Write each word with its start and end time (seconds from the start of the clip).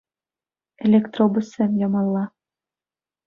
Электробуссем 0.85 1.71
ямалла. 1.87 2.25